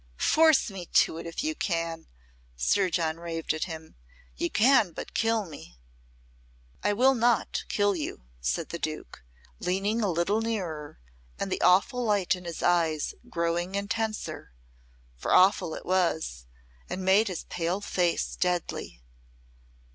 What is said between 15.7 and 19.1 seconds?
it was and made his pale face deadly.